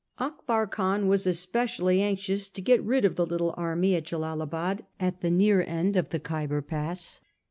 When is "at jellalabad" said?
3.93-4.83